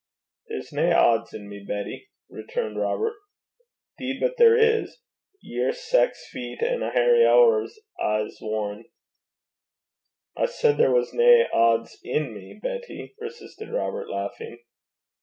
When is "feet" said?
6.31-6.63